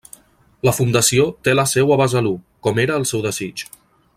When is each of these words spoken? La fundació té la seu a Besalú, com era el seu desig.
La 0.67 0.71
fundació 0.77 1.27
té 1.47 1.55
la 1.59 1.65
seu 1.73 1.93
a 1.97 1.99
Besalú, 2.01 2.33
com 2.69 2.83
era 2.85 2.99
el 3.03 3.07
seu 3.11 3.25
desig. 3.27 3.65